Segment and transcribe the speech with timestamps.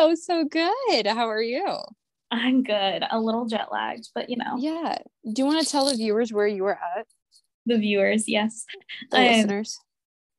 [0.00, 1.06] so, so good.
[1.06, 1.78] How are you?
[2.30, 3.02] I'm good.
[3.10, 4.56] A little jet lagged, but you know.
[4.58, 4.98] Yeah.
[5.32, 7.06] Do you want to tell the viewers where you were at?
[7.66, 8.64] The viewers, yes.
[9.10, 9.78] The um, listeners.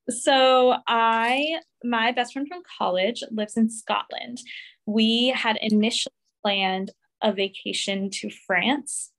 [0.10, 4.40] So I, my best friend from college lives in Scotland.
[4.86, 6.92] We had initially planned
[7.22, 9.12] a vacation to France,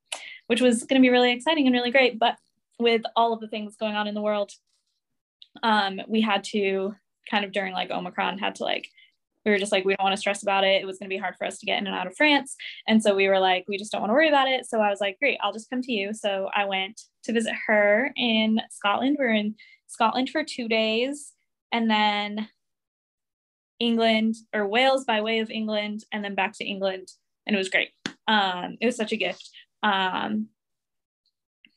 [0.48, 2.18] which was going to be really exciting and really great.
[2.18, 2.36] But
[2.78, 4.50] with all of the things going on in the world,
[5.62, 6.94] um, we had to
[7.30, 8.88] kind of during like Omicron had to like
[9.44, 10.82] we were just like we don't want to stress about it.
[10.82, 12.56] It was going to be hard for us to get in and out of France,
[12.86, 14.66] and so we were like we just don't want to worry about it.
[14.66, 16.14] So I was like, great, I'll just come to you.
[16.14, 19.16] So I went to visit her in Scotland.
[19.18, 19.54] We we're in
[19.86, 21.32] Scotland for two days,
[21.72, 22.48] and then
[23.78, 27.08] England or Wales by way of England, and then back to England,
[27.46, 27.90] and it was great.
[28.28, 29.50] Um, it was such a gift.
[29.82, 30.48] Um,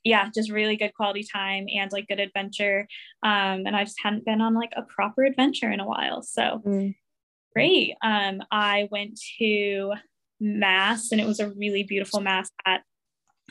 [0.06, 2.88] yeah, just really good quality time and like good adventure.
[3.24, 6.22] Um, and I just hadn't been on like a proper adventure in a while.
[6.22, 6.96] So mm.
[7.56, 7.94] Great.
[8.04, 9.94] Um, I went to
[10.40, 12.82] Mass and it was a really beautiful Mass at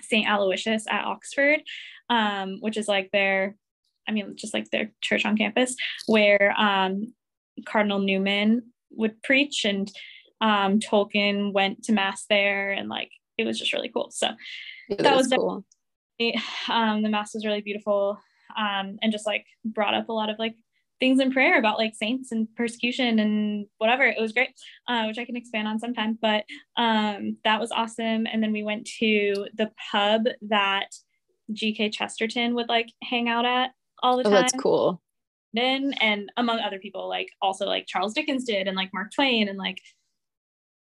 [0.02, 0.28] St.
[0.28, 1.62] Aloysius at Oxford,
[2.10, 3.56] um, which is like their,
[4.08, 5.74] I mean, just like their church on campus
[6.06, 7.14] where um,
[7.64, 9.90] Cardinal Newman would preach and
[10.40, 14.10] um, Tolkien went to Mass there and like it was just really cool.
[14.10, 14.28] So
[14.88, 15.64] yeah, that, that was cool
[16.68, 18.18] um, the mass was really beautiful
[18.56, 20.54] um, and just like brought up a lot of like
[21.04, 24.48] things in prayer about like saints and persecution and whatever it was great
[24.88, 26.44] uh, which i can expand on sometime but
[26.78, 30.94] um, that was awesome and then we went to the pub that
[31.52, 35.02] gk chesterton would like hang out at all the time oh, that's cool
[35.52, 39.46] then and among other people like also like charles dickens did and like mark twain
[39.46, 39.82] and like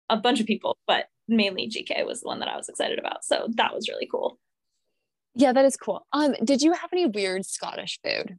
[0.09, 3.22] a bunch of people but mainly gk was the one that i was excited about
[3.22, 4.39] so that was really cool
[5.39, 6.06] yeah, that is cool.
[6.14, 8.39] Um, did you have any weird Scottish food?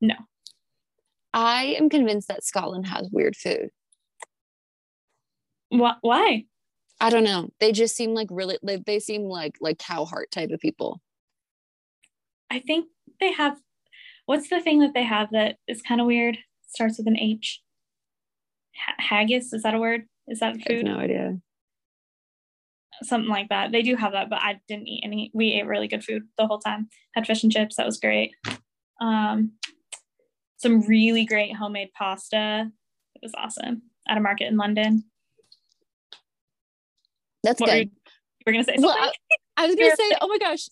[0.00, 0.16] No.
[1.32, 3.70] I am convinced that Scotland has weird food.
[5.68, 5.98] What?
[6.00, 6.44] Why?
[7.00, 7.50] I don't know.
[7.60, 8.58] They just seem like really.
[8.62, 11.00] Like, they seem like like cow heart type of people.
[12.50, 12.86] I think
[13.20, 13.58] they have.
[14.26, 16.38] What's the thing that they have that is kind of weird?
[16.68, 17.62] Starts with an H.
[18.74, 20.04] H- haggis is that a word?
[20.26, 20.84] Is that food?
[20.84, 21.38] no idea
[23.02, 23.72] something like that.
[23.72, 25.30] They do have that, but I didn't eat any.
[25.34, 26.88] We ate really good food the whole time.
[27.14, 27.76] Had fish and chips.
[27.76, 28.32] That was great.
[29.00, 29.52] Um,
[30.58, 32.70] some really great homemade pasta.
[33.14, 35.04] It was awesome at a market in London.
[37.42, 37.72] That's what good.
[37.72, 37.90] Were you, you,
[38.46, 38.84] were gonna say something?
[38.84, 39.10] Well,
[39.56, 40.68] I, I was gonna say, oh my gosh.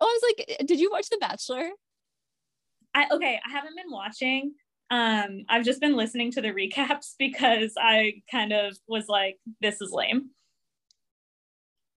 [0.00, 1.70] Oh, I was like, did you watch The Bachelor?
[2.94, 4.54] I okay, I haven't been watching.
[4.90, 9.80] Um, I've just been listening to the recaps because I kind of was like, this
[9.80, 10.30] is lame.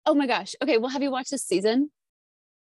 [0.05, 0.55] Oh my gosh.
[0.63, 0.79] Okay.
[0.79, 1.91] Well, have you watched this season?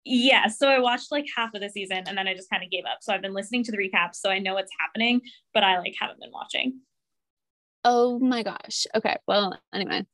[0.03, 0.47] Yeah.
[0.47, 2.85] So I watched like half of the season and then I just kind of gave
[2.85, 2.99] up.
[3.01, 4.15] So I've been listening to the recaps.
[4.15, 5.21] So I know what's happening,
[5.53, 6.79] but I like haven't been watching.
[7.83, 8.87] Oh my gosh.
[8.95, 9.17] Okay.
[9.27, 10.05] Well, anyway.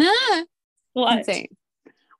[0.00, 0.42] Ah,
[0.92, 1.18] what?
[1.18, 1.48] Insane.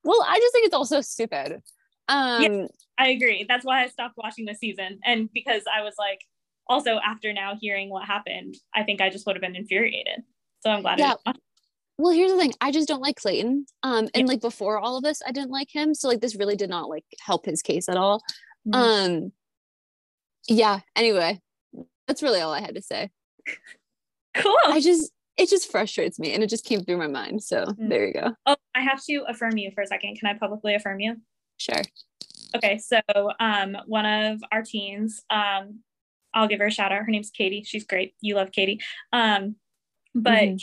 [0.04, 1.60] Well, I just think it's also stupid.
[2.08, 2.66] Um, yeah,
[2.96, 3.44] I agree.
[3.48, 5.00] That's why I stopped watching the season.
[5.04, 6.20] And because I was like,
[6.68, 10.22] also after now hearing what happened, I think I just would have been infuriated.
[10.60, 11.14] So I'm glad yeah
[11.98, 14.26] well here's the thing i just don't like clayton um and yeah.
[14.26, 16.88] like before all of this i didn't like him so like this really did not
[16.88, 18.22] like help his case at all.
[18.66, 18.74] Mm-hmm.
[18.74, 19.32] um
[20.48, 21.40] yeah anyway
[22.06, 23.10] that's really all i had to say.
[24.34, 24.54] Cool.
[24.68, 27.88] I just it just frustrates me and it just came through my mind so mm-hmm.
[27.88, 28.34] there you go.
[28.46, 30.16] Oh i have to affirm you for a second.
[30.16, 31.16] Can i publicly affirm you?
[31.56, 31.82] Sure.
[32.54, 33.00] Okay so
[33.40, 35.80] um one of our teens um
[36.34, 37.64] i'll give her a shout out her name's katie.
[37.64, 38.14] She's great.
[38.20, 38.80] You love katie.
[39.12, 39.56] Um
[40.14, 40.56] but mm-hmm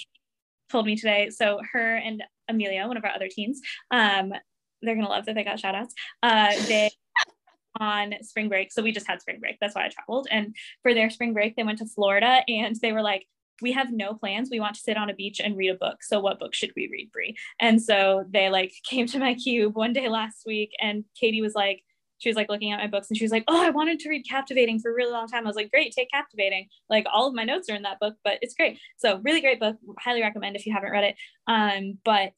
[0.71, 1.29] told me today.
[1.29, 3.61] So her and Amelia, one of our other teens,
[3.91, 4.33] um,
[4.81, 5.93] they're gonna love that they got shout outs.
[6.21, 6.89] Uh, they
[7.79, 8.71] on spring break.
[8.71, 9.57] So we just had spring break.
[9.59, 10.27] That's why I traveled.
[10.31, 13.25] And for their spring break, they went to Florida and they were like,
[13.61, 14.49] we have no plans.
[14.51, 16.03] We want to sit on a beach and read a book.
[16.03, 17.35] So what book should we read, Brie?
[17.59, 21.55] And so they like came to my cube one day last week and Katie was
[21.55, 21.83] like,
[22.25, 24.09] she was like looking at my books and she was like, Oh, I wanted to
[24.09, 25.45] read Captivating for a really long time.
[25.45, 26.69] I was like, Great, take Captivating.
[26.89, 28.79] Like all of my notes are in that book, but it's great.
[28.97, 29.75] So, really great book.
[29.99, 31.15] Highly recommend if you haven't read it.
[31.45, 32.33] Um, but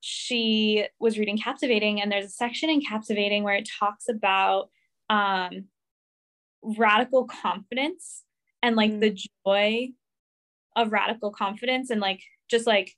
[0.00, 4.70] she was reading Captivating, and there's a section in Captivating where it talks about
[5.10, 5.66] um,
[6.62, 8.22] radical confidence
[8.62, 9.00] and like mm.
[9.00, 9.88] the joy
[10.76, 12.94] of radical confidence and like just like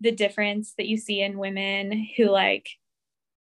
[0.00, 2.68] the difference that you see in women who like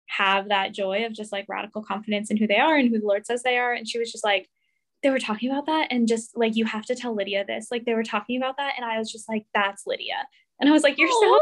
[0.06, 3.06] have that joy of just like radical confidence in who they are and who the
[3.06, 3.72] Lord says they are.
[3.72, 4.48] And she was just like,
[5.02, 5.88] they were talking about that.
[5.90, 7.68] And just like, you have to tell Lydia this.
[7.70, 8.74] Like, they were talking about that.
[8.76, 10.26] And I was just like, that's Lydia.
[10.60, 11.20] And I was like, you're Aww.
[11.20, 11.40] so.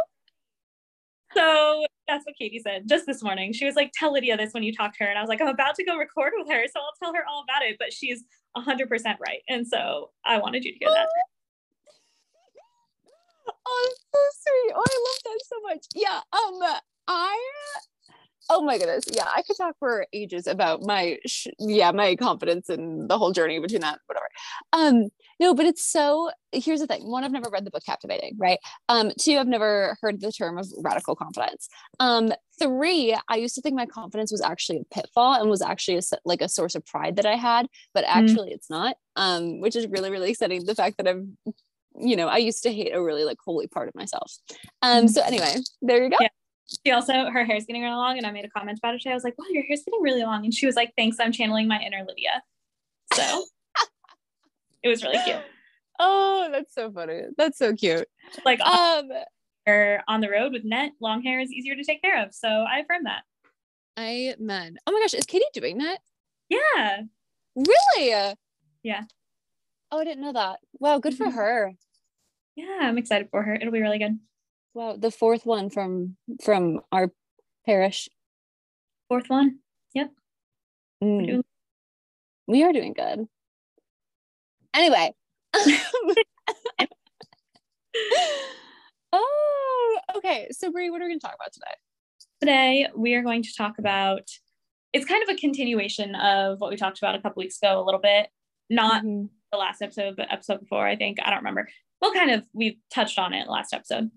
[1.34, 3.52] So that's what Katie said just this morning.
[3.52, 5.10] She was like, tell Lydia this when you talk to her.
[5.10, 6.64] And I was like, I'm about to go record with her.
[6.66, 7.76] So I'll tell her all about it.
[7.78, 8.22] But she's
[8.56, 8.88] 100%
[9.18, 9.40] right.
[9.48, 11.08] And so I wanted you to hear that.
[13.66, 14.72] Oh, so sweet.
[14.74, 15.84] Oh, I love that so much.
[15.94, 16.20] Yeah.
[16.32, 17.38] Um, I
[18.50, 22.68] oh my goodness yeah i could talk for ages about my sh- yeah my confidence
[22.68, 24.26] and the whole journey between that whatever
[24.72, 25.08] um
[25.40, 28.58] no but it's so here's the thing one i've never read the book captivating right
[28.88, 31.68] um two i've never heard the term of radical confidence
[32.00, 35.96] um three i used to think my confidence was actually a pitfall and was actually
[35.96, 38.08] a, like a source of pride that i had but mm.
[38.08, 38.54] actually mm.
[38.54, 41.24] it's not um which is really really exciting the fact that i've
[41.98, 44.32] you know i used to hate a really like holy part of myself
[44.82, 45.10] um mm.
[45.10, 46.28] so anyway there you go yeah
[46.84, 49.10] she also her hair's getting really long and i made a comment about it today.
[49.10, 50.44] I was like wow your hair's getting really long.
[50.44, 52.42] And she was like thanks i'm channeling my inner lydia.
[53.12, 53.44] So
[54.82, 55.42] it was really cute.
[55.98, 57.22] Oh that's so funny.
[57.36, 58.08] That's so cute.
[58.44, 59.08] Like um
[59.66, 62.34] or on the road with net long hair is easier to take care of.
[62.34, 63.22] So i affirm that.
[63.98, 65.98] Amen oh my gosh is katie doing that?
[66.48, 67.02] Yeah.
[67.54, 68.34] Really?
[68.82, 69.04] Yeah.
[69.90, 70.60] Oh i didn't know that.
[70.78, 71.36] Wow good for mm-hmm.
[71.36, 71.72] her.
[72.56, 73.54] Yeah i'm excited for her.
[73.54, 74.18] It'll be really good
[74.74, 77.12] Wow, the fourth one from from our
[77.64, 78.08] parish.
[79.08, 79.60] Fourth one.
[79.94, 80.10] Yep.
[81.02, 81.26] Mm.
[81.26, 81.44] Doing-
[82.48, 83.28] we are doing good.
[84.74, 85.14] Anyway.
[89.12, 90.48] oh, okay.
[90.50, 91.76] So Brie, what are we going to talk about today?
[92.40, 94.28] Today we are going to talk about
[94.92, 97.84] it's kind of a continuation of what we talked about a couple weeks ago a
[97.84, 98.28] little bit.
[98.68, 99.26] Not mm-hmm.
[99.52, 101.18] the last episode, but episode before, I think.
[101.22, 101.68] I don't remember.
[102.00, 104.10] Well, kind of we touched on it last episode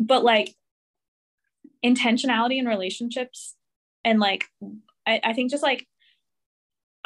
[0.00, 0.54] but like
[1.84, 3.54] intentionality in relationships
[4.04, 4.46] and like
[5.06, 5.86] I, I think just like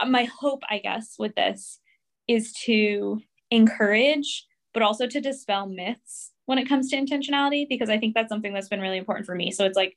[0.07, 1.81] my hope i guess with this
[2.27, 3.21] is to
[3.51, 8.29] encourage but also to dispel myths when it comes to intentionality because i think that's
[8.29, 9.97] something that's been really important for me so it's like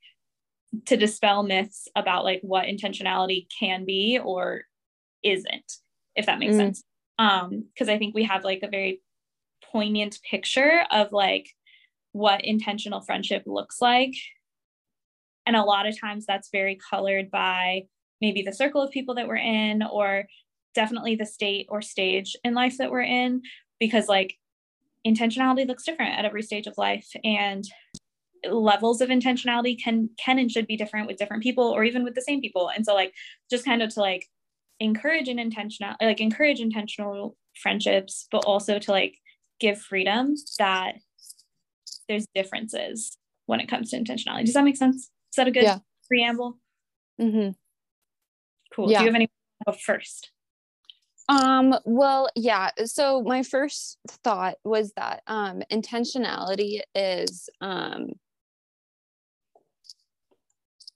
[0.85, 4.63] to dispel myths about like what intentionality can be or
[5.23, 5.73] isn't
[6.15, 6.57] if that makes mm.
[6.57, 6.83] sense
[7.17, 9.01] um because i think we have like a very
[9.71, 11.49] poignant picture of like
[12.11, 14.13] what intentional friendship looks like.
[15.45, 17.83] And a lot of times that's very colored by
[18.19, 20.25] maybe the circle of people that we're in, or
[20.73, 23.41] definitely the state or stage in life that we're in,
[23.79, 24.35] because like
[25.05, 27.07] intentionality looks different at every stage of life.
[27.23, 27.63] And
[28.45, 32.15] levels of intentionality can can and should be different with different people or even with
[32.15, 33.13] the same people and so like
[33.49, 34.25] just kind of to like
[34.79, 39.15] encourage an intentional like encourage intentional friendships but also to like
[39.59, 40.95] give freedom that
[42.07, 44.45] there's differences when it comes to intentionality.
[44.45, 44.97] Does that make sense?
[44.97, 45.79] Is that a good yeah.
[46.07, 46.57] preamble?
[47.19, 47.51] Mm-hmm.
[48.73, 48.91] Cool.
[48.91, 48.99] Yeah.
[48.99, 49.29] Do you have any
[49.85, 50.31] first?
[51.29, 52.69] Um, well, yeah.
[52.85, 58.11] So my first thought was that um intentionality is um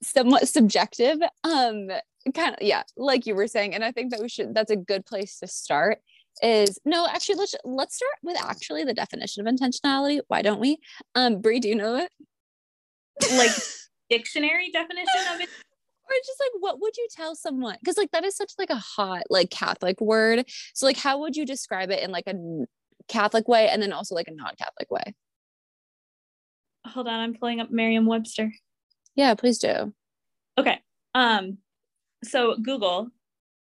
[0.02, 1.18] somewhat subjective.
[1.44, 1.88] Um
[2.34, 3.74] kind of yeah, like you were saying.
[3.74, 5.98] And I think that we should that's a good place to start
[6.42, 10.20] is no actually let's let's start with actually the definition of intentionality.
[10.28, 10.78] Why don't we?
[11.14, 12.10] Um brie do you know it?
[13.36, 13.50] Like
[14.10, 15.48] dictionary definition of it?
[16.04, 17.76] Or just like what would you tell someone?
[17.80, 20.44] Because like that is such like a hot like catholic word.
[20.74, 22.34] So like how would you describe it in like a
[23.08, 25.14] catholic way and then also like a non-catholic way?
[26.88, 28.52] Hold on i'm pulling up merriam-webster.
[29.14, 29.94] Yeah please do.
[30.58, 30.80] Okay
[31.14, 31.58] um
[32.24, 33.08] so google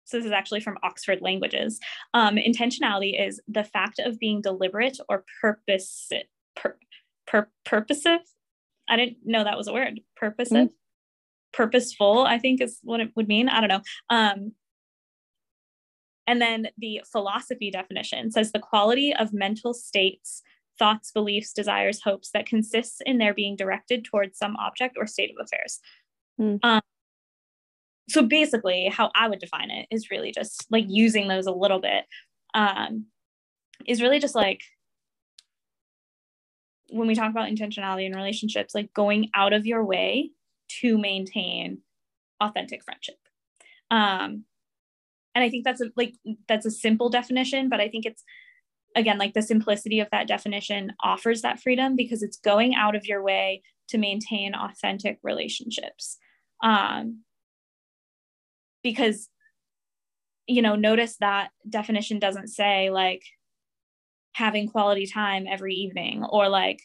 [0.08, 1.78] so this is actually from Oxford Languages.
[2.14, 6.08] Um, intentionality is the fact of being deliberate or purpose,
[6.56, 6.76] pur,
[7.26, 8.22] pur, purposive.
[8.88, 10.00] I didn't know that was a word.
[10.16, 10.72] Purposive, mm.
[11.52, 12.20] purposeful.
[12.20, 13.50] I think is what it would mean.
[13.50, 13.82] I don't know.
[14.08, 14.52] Um,
[16.26, 20.42] and then the philosophy definition says the quality of mental states,
[20.78, 25.34] thoughts, beliefs, desires, hopes that consists in their being directed towards some object or state
[25.38, 25.80] of affairs.
[26.40, 26.60] Mm.
[26.62, 26.80] Um,
[28.08, 31.80] so basically how i would define it is really just like using those a little
[31.80, 32.04] bit
[32.54, 33.06] um,
[33.86, 34.60] is really just like
[36.90, 40.30] when we talk about intentionality in relationships like going out of your way
[40.80, 41.78] to maintain
[42.40, 43.16] authentic friendship.
[43.90, 44.44] Um,
[45.34, 46.14] and i think that's a like
[46.48, 48.24] that's a simple definition but i think it's
[48.96, 53.06] again like the simplicity of that definition offers that freedom because it's going out of
[53.06, 56.18] your way to maintain authentic relationships.
[56.62, 57.22] Um,
[58.90, 59.28] because
[60.46, 63.22] you know notice that definition doesn't say like
[64.32, 66.80] having quality time every evening or like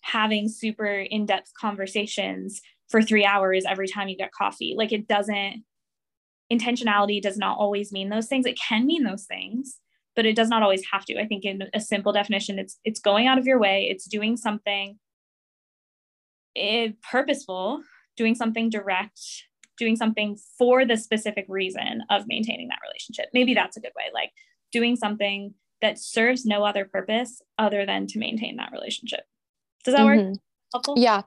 [0.00, 4.74] having super in-depth conversations for 3 hours every time you get coffee.
[4.76, 5.64] Like it doesn't
[6.52, 8.46] intentionality does not always mean those things.
[8.46, 9.80] It can mean those things
[10.16, 11.20] but it does not always have to.
[11.20, 13.88] I think in a simple definition it's it's going out of your way.
[13.90, 14.98] It's doing something
[16.54, 17.82] it, eh, purposeful
[18.16, 19.20] doing something direct
[19.78, 23.26] doing something for the specific reason of maintaining that relationship.
[23.32, 24.32] Maybe that's a good way, like
[24.72, 29.20] doing something that serves no other purpose other than to maintain that relationship.
[29.84, 30.30] Does that mm-hmm.
[30.30, 30.38] work?
[30.72, 30.94] Helpful?
[30.98, 31.22] Yeah.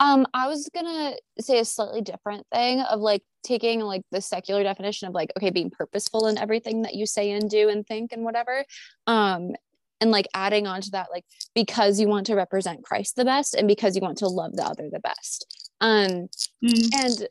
[0.00, 4.62] Um, I was gonna say a slightly different thing of like taking like the secular
[4.62, 8.12] definition of like, okay, being purposeful in everything that you say and do and think
[8.12, 8.64] and whatever.
[9.06, 9.52] Um,
[10.00, 13.54] and like adding on to that, like because you want to represent Christ the best
[13.54, 15.70] and because you want to love the other the best.
[15.82, 16.28] Um,
[16.64, 16.88] mm.
[16.94, 17.28] and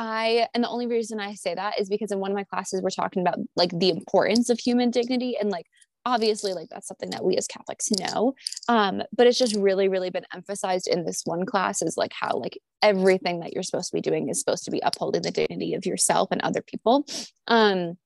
[0.00, 2.80] I, and the only reason I say that is because in one of my classes,
[2.80, 5.66] we're talking about like the importance of human dignity and like
[6.06, 8.32] obviously like that's something that we as catholics know
[8.68, 12.34] um, but it's just really really been emphasized in this one class is like how
[12.38, 15.74] like everything that you're supposed to be doing is supposed to be upholding the dignity
[15.74, 17.04] of yourself and other people
[17.48, 17.98] um,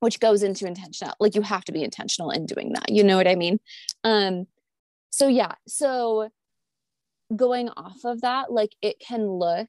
[0.00, 3.16] which goes into intentional like you have to be intentional in doing that you know
[3.16, 3.60] what i mean?
[4.02, 4.48] Um
[5.10, 6.30] so yeah so
[7.36, 9.68] going off of that like it can look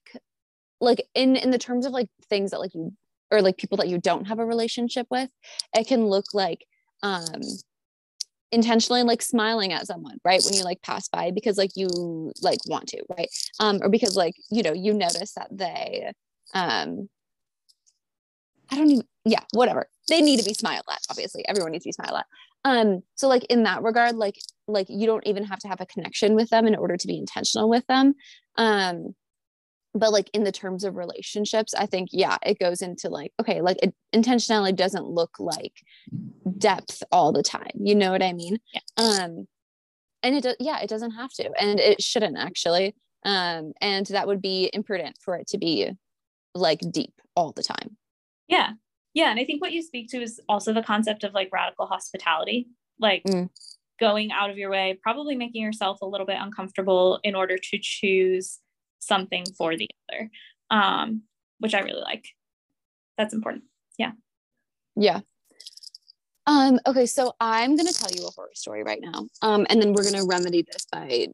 [0.82, 2.94] like in in the terms of like things that like you
[3.32, 5.30] or like people that you don't have a relationship with
[5.76, 6.66] it can look like
[7.04, 7.42] um
[8.52, 12.60] intentionally like smiling at someone right when you like pass by because like you like
[12.68, 13.30] want to right?
[13.60, 16.12] Um or because like you know you notice that they
[16.56, 17.08] um
[18.72, 19.88] i don't even yeah whatever.
[20.08, 21.48] They need to be smiled at obviously.
[21.48, 22.26] Everyone needs to be smiled at.
[22.66, 25.86] Um so like in that regard like like you don't even have to have a
[25.86, 28.16] connection with them in order to be intentional with them.
[28.58, 29.16] Um
[29.94, 33.62] but like in the terms of relationships i think yeah it goes into like okay
[33.62, 35.82] like it, intentionality doesn't look like
[36.58, 38.82] depth all the time you know what i mean yeah.
[38.98, 39.48] um
[40.24, 44.28] and it does yeah it doesn't have to and it shouldn't actually um and that
[44.28, 45.90] would be imprudent for it to be
[46.56, 47.98] like deep all the time
[48.48, 48.72] yeah
[49.14, 51.86] yeah and i think what you speak to is also the concept of like radical
[51.86, 52.68] hospitality
[53.00, 53.50] like mm.
[54.00, 57.78] going out of your way probably making yourself a little bit uncomfortable in order to
[57.82, 58.60] choose
[59.00, 60.30] something for the other,
[60.70, 61.24] um,
[61.60, 62.26] which I really like.
[63.18, 63.66] That's important.
[63.98, 64.12] Yeah.
[64.96, 65.22] Yeah.
[66.48, 69.28] Um, okay, so I'm gonna tell you a horror story right now.
[69.42, 71.28] Um, and then we're gonna remedy this by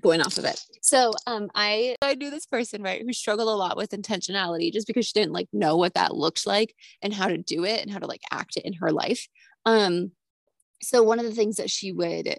[0.00, 0.60] going off of it.
[0.80, 4.86] So um I I knew this person, right, who struggled a lot with intentionality just
[4.86, 7.90] because she didn't like know what that looked like and how to do it and
[7.90, 9.26] how to like act it in her life.
[9.66, 10.12] Um
[10.82, 12.36] so one of the things that she would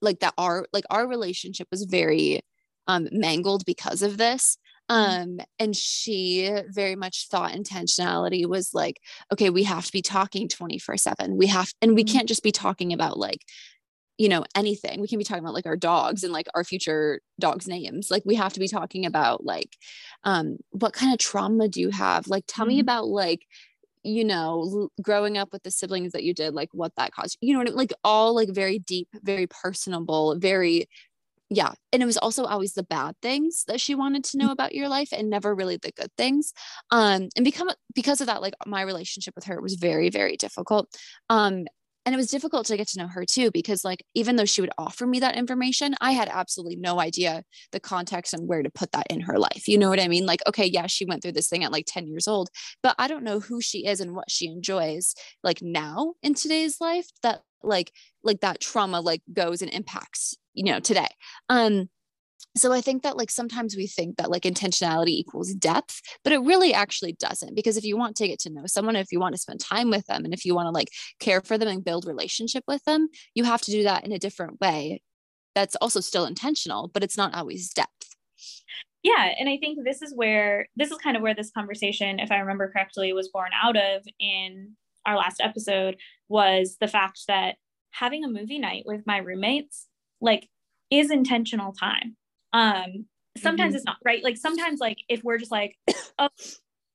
[0.00, 2.42] like that our like our relationship was very
[2.88, 4.58] um, mangled because of this.
[4.90, 5.22] Mm-hmm.
[5.22, 9.00] Um, and she very much thought intentionality was like,
[9.32, 11.36] okay, we have to be talking 24 7.
[11.36, 12.16] We have, and we mm-hmm.
[12.16, 13.42] can't just be talking about like,
[14.16, 15.00] you know, anything.
[15.00, 18.10] We can be talking about like our dogs and like our future dogs' names.
[18.10, 19.76] Like we have to be talking about like,
[20.24, 22.26] um, what kind of trauma do you have?
[22.26, 22.76] Like, tell mm-hmm.
[22.76, 23.46] me about like,
[24.02, 27.52] you know, growing up with the siblings that you did, like what that caused, you
[27.52, 27.74] know, I mean?
[27.74, 30.88] like all like very deep, very personable, very
[31.50, 34.74] yeah and it was also always the bad things that she wanted to know about
[34.74, 36.52] your life and never really the good things
[36.90, 40.88] um and become because of that like my relationship with her was very very difficult
[41.30, 41.64] um
[42.06, 44.62] and it was difficult to get to know her too because like even though she
[44.62, 48.70] would offer me that information i had absolutely no idea the context and where to
[48.70, 50.26] put that in her life you know what i mean?
[50.26, 52.48] Like okay yeah she went through this thing at like 10 years old
[52.82, 56.80] but i don't know who she is and what she enjoys like now in today's
[56.80, 61.08] life that like like that trauma like goes and impacts you know today.
[61.48, 61.88] Um
[62.56, 66.38] so i think that like sometimes we think that like intentionality equals depth but it
[66.38, 69.34] really actually doesn't because if you want to get to know someone if you want
[69.34, 70.88] to spend time with them and if you want to like
[71.20, 74.18] care for them and build relationship with them you have to do that in a
[74.18, 75.02] different way
[75.54, 78.16] that's also still intentional but it's not always depth.
[79.02, 82.30] Yeah and i think this is where this is kind of where this conversation if
[82.30, 85.96] i remember correctly was born out of in our last episode
[86.28, 87.56] was the fact that
[87.90, 89.87] having a movie night with my roommates
[90.20, 90.48] like
[90.90, 92.16] is intentional time.
[92.52, 93.06] Um
[93.36, 93.76] sometimes mm-hmm.
[93.76, 94.22] it's not right?
[94.22, 95.76] Like sometimes like if we're just like
[96.18, 96.28] oh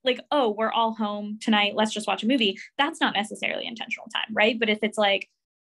[0.03, 4.07] like oh we're all home tonight let's just watch a movie that's not necessarily intentional
[4.13, 4.59] time right?
[4.59, 5.29] But if it's like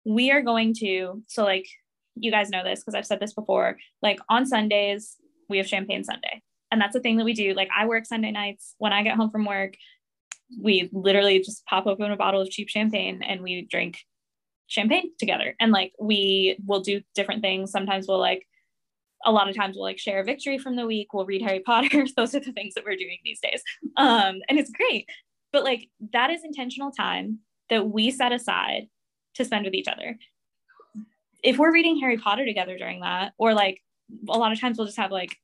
[0.05, 1.67] we are going to so like
[2.15, 5.15] you guys know this because i've said this before like on sundays
[5.47, 6.41] we have champagne sunday.
[6.71, 7.53] And that's a thing that we do.
[7.53, 8.75] Like i work sunday nights.
[8.77, 9.75] When i get home from work
[10.61, 13.99] we literally just pop open a bottle of cheap champagne and we drink
[14.69, 15.55] champagne together.
[15.59, 17.71] And like we will do different things.
[17.71, 18.47] Sometimes we'll like
[19.25, 21.13] a lot of times we'll like share a victory from the week.
[21.13, 22.05] We'll read harry potter.
[22.15, 23.61] Those are the things that we're doing these days.
[23.97, 25.09] Um and it's great.
[25.51, 28.87] But like that is intentional time that we set aside
[29.35, 30.17] to spend with each other.
[31.43, 33.81] If we're reading harry potter together during that or like
[34.29, 35.35] a lot of times we'll just have like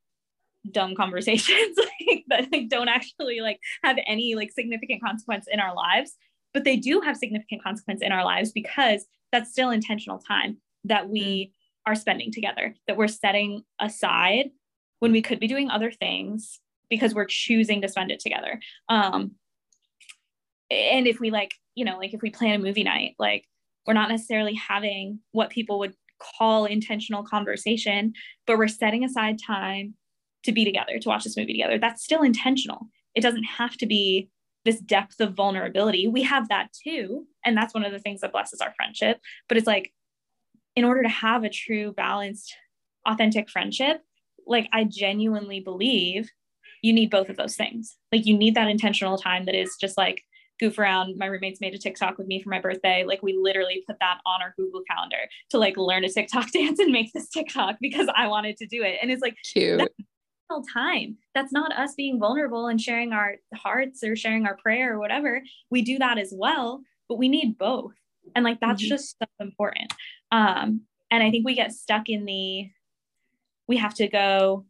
[0.71, 1.77] dumb conversations
[2.07, 6.15] like, that like don't actually like have any like significant consequence in our lives
[6.55, 11.09] but they do have significant consequence in our lives because that's still intentional time that
[11.09, 11.91] we mm.
[11.91, 14.51] are spending together, that we're setting aside
[14.99, 18.61] when we could be doing other things because we're choosing to spend it together.
[18.87, 19.31] Um,
[20.71, 23.43] and if we like, you know, like if we plan a movie night, like
[23.85, 25.93] we're not necessarily having what people would
[26.37, 28.13] call intentional conversation,
[28.47, 29.95] but we're setting aside time
[30.45, 31.77] to be together, to watch this movie together.
[31.77, 32.87] That's still intentional.
[33.13, 34.29] It doesn't have to be
[34.65, 36.07] this depth of vulnerability.
[36.07, 37.25] We have that too.
[37.45, 39.19] And that's one of the things that blesses our friendship.
[39.47, 39.93] But it's like,
[40.75, 42.53] in order to have a true, balanced,
[43.05, 44.01] authentic friendship,
[44.45, 46.29] like I genuinely believe
[46.81, 47.95] you need both of those things.
[48.11, 50.21] Like you need that intentional time that is just like
[50.59, 51.17] goof around.
[51.17, 53.05] My roommates made a TikTok with me for my birthday.
[53.05, 56.79] Like we literally put that on our Google calendar to like learn a TikTok dance
[56.79, 58.97] and make this TikTok because I wanted to do it.
[59.01, 59.89] And it's like cute
[60.73, 61.17] time.
[61.33, 65.41] That's not us being vulnerable and sharing our hearts or sharing our prayer or whatever.
[65.69, 67.93] We do that as well, but we need both.
[68.35, 68.89] And like that's mm-hmm.
[68.89, 69.93] just so important.
[70.31, 72.69] Um, and I think we get stuck in the
[73.67, 74.65] we have to go,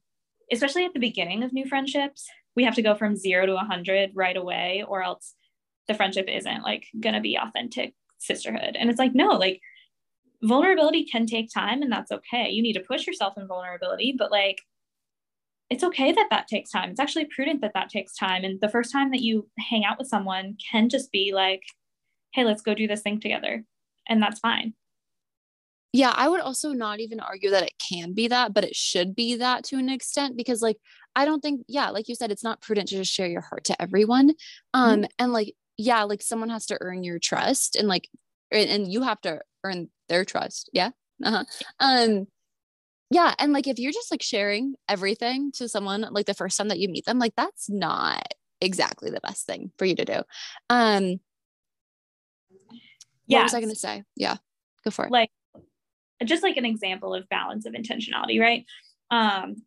[0.52, 3.66] especially at the beginning of new friendships, we have to go from zero to a
[3.66, 5.36] hundred right away, or else
[5.88, 8.76] the friendship isn't like gonna be authentic sisterhood.
[8.80, 9.62] And it's like, no, like
[10.42, 12.50] vulnerability can take time and that's okay.
[12.50, 14.62] You need to push yourself in vulnerability, but like
[15.70, 16.92] it's okay that that takes time.
[16.92, 18.44] It's actually prudent that that takes time.
[18.44, 21.62] And the first time that you hang out with someone can just be like,
[22.34, 23.64] hey, let's go do this thing together.
[24.08, 24.74] And that's fine.
[25.94, 29.16] Yeah, I would also not even argue that it can be that, but it should
[29.16, 30.76] be that to an extent because, like,
[31.16, 33.64] I don't think, yeah, like you said, it's not prudent to just share your heart
[33.66, 34.34] to everyone.
[34.74, 35.04] Um, mm-hmm.
[35.18, 38.10] and like, yeah, like someone has to earn your trust and like,
[38.52, 40.70] and you have to earn their trust.
[40.74, 40.90] Yeah.
[41.24, 41.46] Uh-huh.
[41.80, 42.28] Um,
[43.12, 46.68] yeah and like if you're just like sharing everything to someone like the first time
[46.70, 50.22] that you meet them like that's not exactly the best thing for you to do.
[50.70, 51.20] Um
[53.28, 54.04] yeah what was i going to say?
[54.16, 54.38] Yeah
[54.84, 55.12] go for it.
[55.12, 55.30] Like
[56.24, 58.66] just like an example of balance of intentionality right?
[59.12, 59.64] Um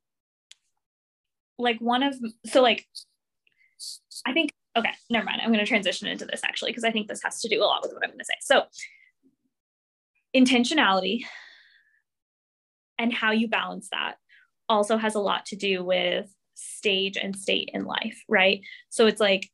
[1.59, 2.15] like one of
[2.47, 2.87] so like
[4.27, 7.09] i think okay never mind i'm going to transition into this actually because i think
[7.09, 8.35] this has to do a lot with what i'm going to say.
[8.41, 8.63] So
[10.35, 11.25] intentionality
[12.99, 14.17] and how you balance that
[14.69, 18.61] also has a lot to do with stage and state in life, right?
[18.91, 19.49] So it's like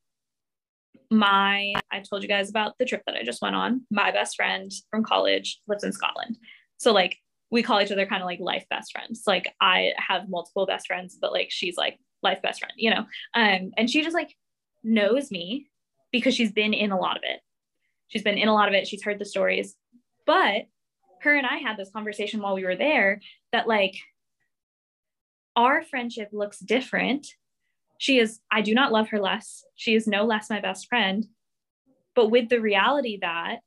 [1.11, 3.85] my, I told you guys about the trip that I just went on.
[3.91, 6.37] My best friend from college lives in Scotland.
[6.77, 7.17] So, like,
[7.51, 9.23] we call each other kind of like life best friends.
[9.27, 13.05] Like, I have multiple best friends, but like, she's like life best friend, you know?
[13.33, 14.35] Um, and she just like
[14.83, 15.67] knows me
[16.11, 17.39] because she's been in a lot of it.
[18.07, 18.87] She's been in a lot of it.
[18.87, 19.75] She's heard the stories.
[20.25, 20.65] But
[21.21, 23.95] her and I had this conversation while we were there that like
[25.55, 27.27] our friendship looks different.
[27.97, 29.63] She is, I do not love her less.
[29.75, 31.25] She is no less my best friend.
[32.13, 33.59] But with the reality that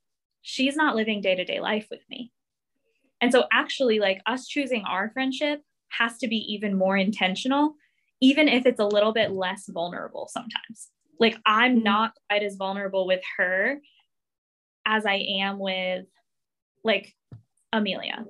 [0.42, 2.32] she's not living day to day life with me.
[3.20, 7.74] And so, actually, like us choosing our friendship has to be even more intentional,
[8.20, 10.88] even if it's a little bit less vulnerable sometimes.
[11.18, 11.84] Like, I'm mm-hmm.
[11.84, 13.80] not quite as vulnerable with her
[14.86, 16.06] as I am with
[16.84, 17.14] like
[17.72, 18.24] Amelia.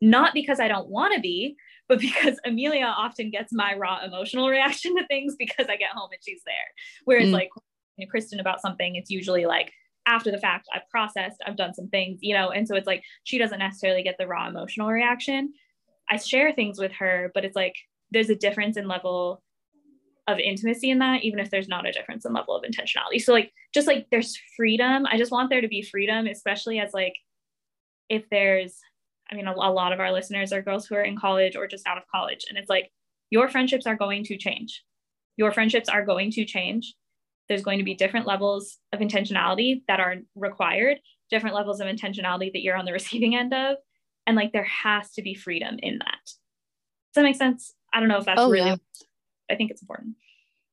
[0.00, 1.56] Not because I don't want to be,
[1.88, 6.10] but because Amelia often gets my raw emotional reaction to things because I get home
[6.12, 6.54] and she's there.
[7.04, 7.32] Whereas, mm.
[7.32, 7.50] like,
[8.10, 9.72] Kristen about something, it's usually like
[10.06, 13.04] after the fact, I've processed, I've done some things, you know, and so it's like
[13.24, 15.52] she doesn't necessarily get the raw emotional reaction.
[16.10, 17.76] I share things with her, but it's like
[18.10, 19.42] there's a difference in level
[20.28, 23.20] of intimacy in that, even if there's not a difference in level of intentionality.
[23.20, 25.06] So, like, just like there's freedom.
[25.06, 27.14] I just want there to be freedom, especially as like
[28.12, 28.78] if there's
[29.30, 31.66] i mean a, a lot of our listeners are girls who are in college or
[31.66, 32.92] just out of college and it's like
[33.32, 34.84] your friendships are going to change.
[35.38, 36.94] Your friendships are going to change.
[37.48, 40.98] There's going to be different levels of intentionality that are required
[41.30, 43.78] different levels of intentionality that you're on the receiving end of
[44.26, 46.20] and like there has to be freedom in that.
[46.24, 47.72] Does that make sense?
[47.94, 48.76] I don't know if that's oh, really yeah.
[49.50, 50.14] i think it's important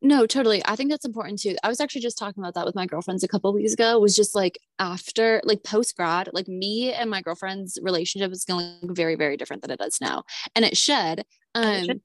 [0.01, 0.61] no, totally.
[0.65, 1.57] I think that's important too.
[1.61, 3.99] I was actually just talking about that with my girlfriends a couple weeks ago.
[3.99, 8.79] Was just like after, like post grad, like me and my girlfriend's relationship is going
[8.79, 10.23] to look very, very different than it does now,
[10.55, 11.25] and it should.
[11.53, 12.01] Um, it should.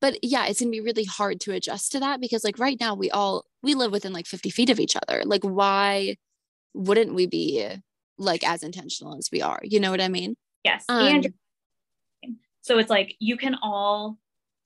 [0.00, 2.94] but yeah, it's gonna be really hard to adjust to that because like right now
[2.94, 5.22] we all we live within like fifty feet of each other.
[5.24, 6.16] Like why
[6.74, 7.66] wouldn't we be
[8.18, 9.60] like as intentional as we are?
[9.62, 10.36] You know what I mean?
[10.62, 10.84] Yes.
[10.90, 11.32] Um, and
[12.60, 14.18] so it's like you can all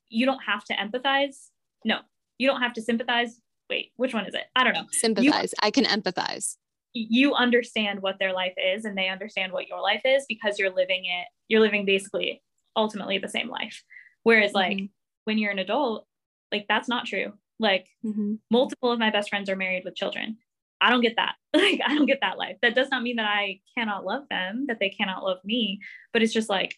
[0.09, 1.49] you don't have to empathize.
[1.85, 2.01] No,
[2.39, 3.41] you don't have to sympathize.
[3.71, 4.45] Wait, which one is it?
[4.57, 4.87] I don't know.
[4.91, 5.53] Sympathize.
[5.53, 6.57] You, I can empathize.
[6.93, 10.75] You understand what their life is and they understand what your life is because you're
[10.75, 12.43] living it, you're living basically
[12.77, 13.83] ultimately the same life.
[14.25, 14.87] Whereas, like, mm-hmm.
[15.25, 16.07] when you're an adult,
[16.53, 17.33] like, that's not true.
[17.59, 18.35] Like, mm-hmm.
[18.51, 20.37] multiple of my best friends are married with children.
[20.81, 21.35] I don't get that.
[21.55, 22.57] Like, I don't get that life.
[22.63, 25.81] That does not mean that I cannot love them, that they cannot love me,
[26.13, 26.77] but it's just like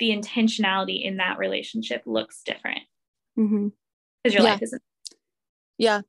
[0.00, 2.80] the intentionality in that relationship looks different.
[3.38, 3.68] Mm-hmm
[4.22, 4.50] because your yeah.
[4.50, 4.82] life isn't.
[5.78, 6.00] Yeah.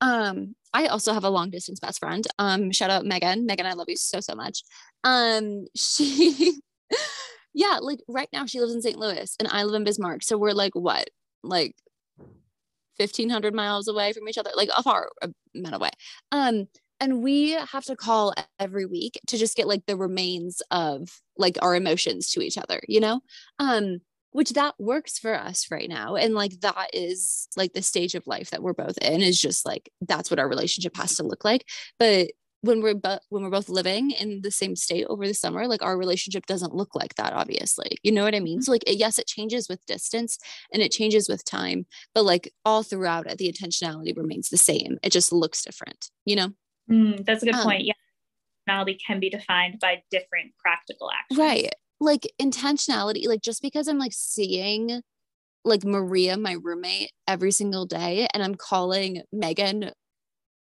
[0.00, 2.26] Um, I also have a long distance best friend.
[2.38, 3.46] Um, shout out Megan.
[3.46, 4.62] Megan, I love you so so much.
[5.04, 6.60] Um, she
[7.54, 8.98] yeah, like right now she lives in St.
[8.98, 10.22] Louis and I live in Bismarck.
[10.22, 11.10] So we're like what?
[11.42, 11.74] Like
[12.96, 15.10] 1500 miles away from each other, like a far
[15.54, 15.90] amount away.
[16.32, 16.68] Um,
[17.00, 21.56] and we have to call every week to just get like the remains of like
[21.62, 23.20] our emotions to each other, you know?
[23.58, 24.00] Um,
[24.32, 28.26] which that works for us right now and like that is like the stage of
[28.26, 31.44] life that we're both in is just like that's what our relationship has to look
[31.44, 31.66] like
[31.98, 32.28] but
[32.62, 35.82] when we're but when we're both living in the same state over the summer like
[35.82, 38.58] our relationship doesn't look like that obviously you know what i mean?
[38.58, 38.62] Mm-hmm.
[38.62, 40.38] so like yes it changes with distance
[40.72, 44.98] and it changes with time but like all throughout it the intentionality remains the same
[45.02, 46.50] it just looks different you know?
[46.90, 47.94] Mm, that's a good um, point yeah
[49.06, 51.38] can be defined by different practical actions.
[51.38, 55.02] Right like intentionality like just because i'm like seeing
[55.64, 59.90] like maria my roommate every single day and i'm calling megan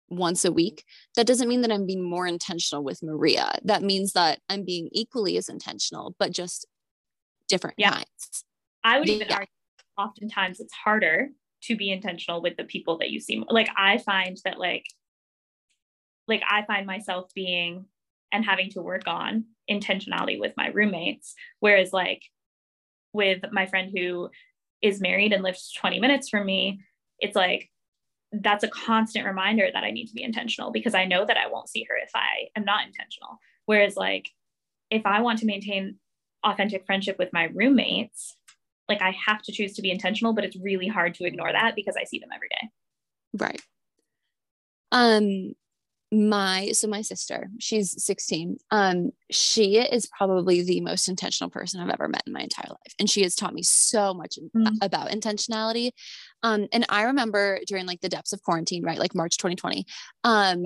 [0.09, 0.85] once a week
[1.16, 4.88] that doesn't mean that i'm being more intentional with maria that means that i'm being
[4.92, 6.66] equally as intentional but just
[7.49, 7.90] different yeah.
[7.90, 8.44] kinds
[8.85, 9.35] i would even yeah.
[9.35, 9.49] argue
[9.99, 11.29] oftentimes it's harder
[11.62, 14.85] to be intentional with the people that you see like i find that like
[16.29, 17.87] like i find myself being
[18.31, 21.35] and having to work on intentionality with my roommates.
[21.61, 22.22] Whereas, like,
[23.12, 24.31] with my friend who
[24.83, 26.81] is married and lives 20 minutes from me,
[27.20, 27.70] it's like
[28.33, 31.46] that's a constant reminder that I need to be intentional because I know that I
[31.46, 33.38] won't see her if I am not intentional.
[33.66, 34.31] Whereas, like,
[34.90, 35.96] if I want to maintain
[36.44, 38.37] authentic friendship with my roommates,
[38.88, 41.74] like I have to choose to be intentional, but it's really hard to ignore that
[41.74, 42.68] because I see them every day.
[43.38, 43.62] Right.
[44.92, 45.55] Um,
[46.14, 51.90] my so my sister she's 16 um she is probably the most intentional person i've
[51.90, 54.77] ever met in my entire life and she has taught me so much mm.
[54.83, 55.90] about intentionality
[56.42, 59.85] um and i remember during like the depths of quarantine right like march 2020
[60.24, 60.64] um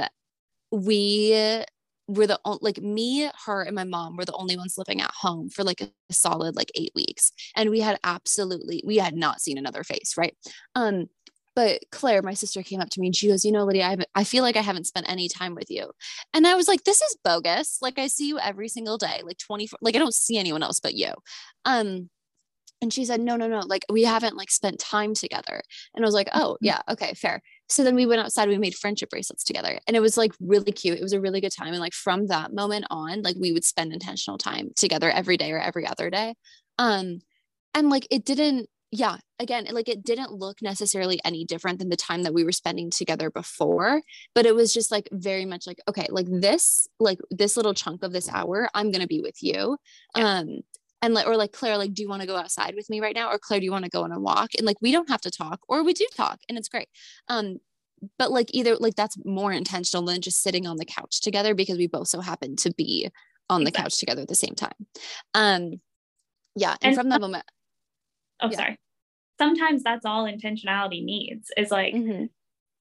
[0.70, 1.64] we
[2.08, 5.12] were the only like me her and my mom were the only ones living at
[5.14, 9.40] home for like a solid like eight weeks and we had absolutely we had not
[9.40, 10.34] seen another face right
[10.74, 11.06] um
[11.58, 13.96] but Claire, my sister, came up to me and she goes, You know, Lydia, I,
[14.14, 15.90] I feel like I haven't spent any time with you.
[16.32, 17.78] And I was like, This is bogus.
[17.82, 20.78] Like, I see you every single day, like 24, like, I don't see anyone else
[20.78, 21.08] but you.
[21.64, 22.10] Um,
[22.80, 25.60] and she said, No, no, no, like, we haven't like spent time together.
[25.96, 26.64] And I was like, Oh, mm-hmm.
[26.64, 27.42] yeah, okay, fair.
[27.68, 30.70] So then we went outside, we made friendship bracelets together, and it was like really
[30.70, 30.98] cute.
[30.98, 31.72] It was a really good time.
[31.72, 35.50] And like from that moment on, like, we would spend intentional time together every day
[35.50, 36.36] or every other day.
[36.78, 37.18] Um,
[37.74, 41.96] and like, it didn't, yeah again like it didn't look necessarily any different than the
[41.96, 44.00] time that we were spending together before
[44.34, 48.02] but it was just like very much like okay like this like this little chunk
[48.02, 49.76] of this hour i'm going to be with you.
[50.16, 50.38] Yeah.
[50.38, 50.60] um
[51.02, 53.14] and like or like claire like do you want to go outside with me right
[53.14, 53.30] now?
[53.30, 54.50] Or claire do you want to go on a walk?
[54.56, 56.88] And like we don't have to talk or we do talk and it's great.
[57.28, 57.58] Um
[58.18, 61.78] but like either like that's more intentional than just sitting on the couch together because
[61.78, 63.10] we both so happen to be
[63.50, 64.86] on the couch together at the same time.
[65.34, 65.80] Um
[66.56, 67.44] yeah and, and from that moment
[68.40, 68.56] oh yeah.
[68.56, 68.78] sorry
[69.38, 72.24] sometimes that's all intentionality needs is like mm-hmm.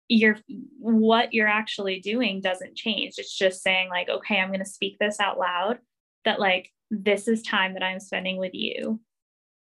[0.08, 0.38] you're
[0.78, 4.96] what you're actually doing doesn't change it's just saying like okay i'm going to speak
[4.98, 5.78] this out loud
[6.24, 9.00] that like this is time that i'm spending with you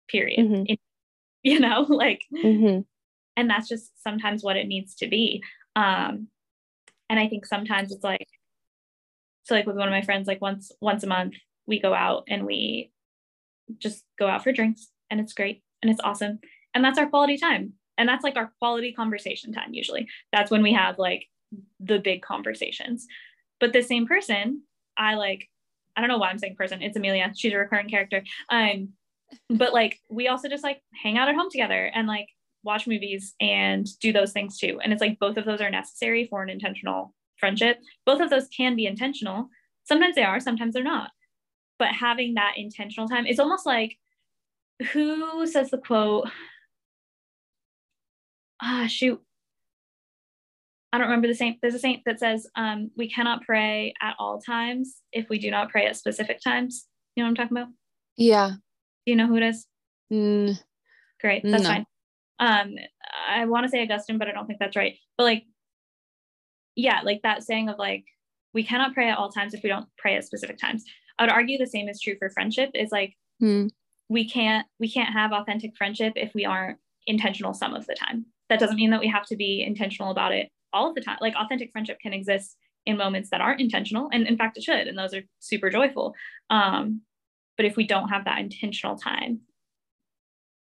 [0.07, 0.73] period mm-hmm.
[1.43, 2.81] you know like mm-hmm.
[3.35, 5.41] and that's just sometimes what it needs to be
[5.75, 6.27] um
[7.09, 8.27] and i think sometimes it's like
[9.43, 11.33] so like with one of my friends like once once a month
[11.65, 12.91] we go out and we
[13.77, 16.39] just go out for drinks and it's great and it's awesome.
[16.73, 17.73] And that's our quality time.
[17.97, 20.07] And that's like our quality conversation time usually.
[20.31, 21.25] That's when we have like
[21.79, 23.07] the big conversations.
[23.59, 24.63] But the same person
[24.97, 25.47] i like
[25.95, 26.81] i don't know why i'm saying person.
[26.81, 27.31] It's amelia.
[27.35, 28.23] She's a recurring character.
[28.49, 28.89] Um
[29.49, 32.27] but like we also just like hang out at home together and like
[32.63, 34.79] watch movies and do those things too.
[34.83, 37.77] And it's like both of those are necessary for an intentional friendship.
[38.05, 39.49] Both of those can be intentional.
[39.83, 41.11] Sometimes they are sometimes they're not.
[41.79, 43.97] But having that intentional time it's almost like
[44.91, 46.29] who says the quote
[48.61, 49.21] ah shoot
[50.93, 51.59] I don't remember the saint.
[51.61, 55.51] There's a saint that says um, we cannot pray at all times if we do
[55.51, 56.87] not pray at specific times.
[57.15, 57.73] You know what I'm talking about?
[58.15, 58.51] Yeah.
[58.51, 59.65] Do you know who it is?
[60.11, 60.57] Mm,
[61.19, 61.43] Great.
[61.43, 61.69] That's no.
[61.69, 61.85] fine.
[62.39, 62.75] Um,
[63.29, 64.95] I want to say Augustine, but I don't think that's right.
[65.17, 65.43] But like,
[66.75, 68.05] yeah, like that saying of like,
[68.53, 70.83] we cannot pray at all times if we don't pray at specific times.
[71.19, 72.71] I would argue the same is true for friendship.
[72.73, 73.69] Is like, mm.
[74.09, 78.25] We can't we can't have authentic friendship if we aren't intentional some of the time
[78.49, 81.17] that doesn't mean that we have to be intentional about it all of the time.
[81.21, 84.09] Like authentic friendship can exist in moments that aren't intentional.
[84.11, 84.87] And in fact, it should.
[84.87, 86.13] And those are super joyful.
[86.49, 87.01] Um,
[87.57, 89.41] but if we don't have that intentional time,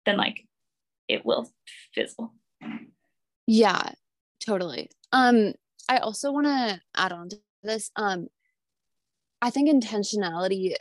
[0.06, 0.46] then like
[1.06, 1.50] it will
[1.94, 2.34] fizzle.
[3.46, 3.90] Yeah,
[4.44, 4.90] totally.
[5.12, 5.54] Um,
[5.88, 7.90] I also want to add on to this.
[7.96, 8.28] Um,
[9.40, 10.74] I think intentionality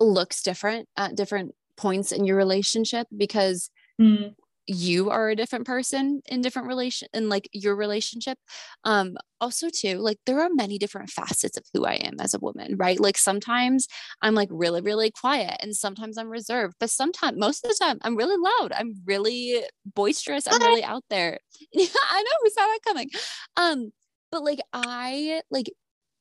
[0.00, 4.34] looks different at different points in your relationship because Mm.
[4.68, 8.38] you are a different person in different relation in like your relationship.
[8.84, 12.38] Um also too like there are many different facets of who i am as a
[12.40, 13.00] woman right?
[13.00, 13.86] Like sometimes
[14.22, 17.98] i'm like really really quiet and sometimes i'm reserved but sometimes most of the time
[18.02, 18.72] i'm really loud.
[18.72, 20.46] I'm really boisterous.
[20.46, 21.38] I'm really out there.
[21.72, 22.36] Yeah i know.
[22.44, 23.10] We saw that coming.
[23.56, 23.90] Um
[24.30, 25.72] but like i like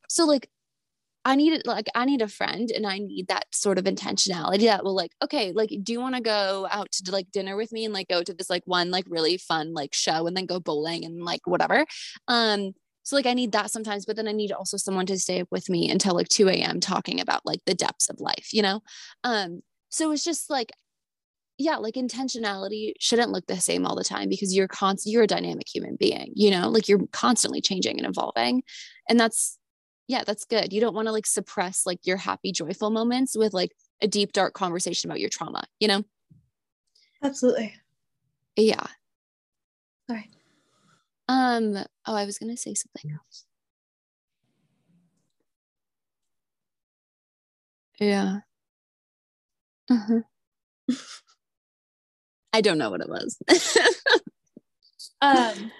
[0.09, 0.49] so like
[1.27, 4.61] I need it like I need a friend and I need that sort of intentionality
[4.61, 7.73] that will like okay like do you want to go out to like dinner with
[7.73, 10.45] me and like go to this like one like really fun like show and then
[10.45, 11.85] go bowling and like whatever?
[12.29, 12.71] Um
[13.03, 15.49] so like I need that sometimes but then I need also someone to stay up
[15.51, 18.79] with me until like 2 a.m talking about like the depths of life you know?
[19.25, 20.71] Um so it's just like
[21.57, 25.27] yeah like intentionality shouldn't look the same all the time because you're constant you're a
[25.27, 26.69] dynamic human being you know?
[26.69, 28.63] Like you're constantly changing and evolving
[29.09, 29.57] and that's
[30.07, 33.53] yeah that's good you don't want to like suppress like your happy joyful moments with
[33.53, 36.03] like a deep dark conversation about your trauma you know
[37.23, 37.73] Absolutely.
[38.55, 38.85] yeah
[40.09, 40.29] Sorry.
[41.27, 43.45] um oh i was gonna say something else
[47.99, 48.39] yeah
[49.89, 50.21] uh-huh.
[52.53, 53.37] i don't know what it was
[55.21, 55.71] Um,